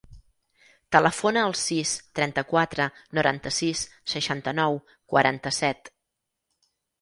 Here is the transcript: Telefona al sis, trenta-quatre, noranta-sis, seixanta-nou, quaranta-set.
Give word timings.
Telefona 0.95 1.43
al 1.49 1.53
sis, 1.63 1.91
trenta-quatre, 2.19 2.87
noranta-sis, 3.19 3.85
seixanta-nou, 4.15 4.81
quaranta-set. 5.15 5.93